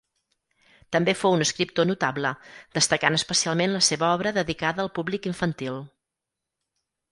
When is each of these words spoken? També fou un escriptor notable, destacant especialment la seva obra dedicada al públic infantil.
També 0.95 1.13
fou 1.19 1.35
un 1.37 1.45
escriptor 1.45 1.87
notable, 1.89 2.31
destacant 2.79 3.19
especialment 3.19 3.77
la 3.77 3.83
seva 3.91 4.09
obra 4.15 4.35
dedicada 4.41 4.87
al 4.87 4.93
públic 4.99 5.31
infantil. 5.35 5.81